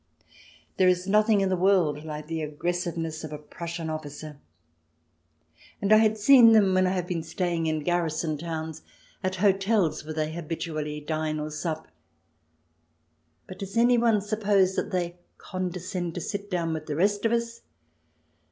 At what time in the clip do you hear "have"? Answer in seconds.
6.93-7.05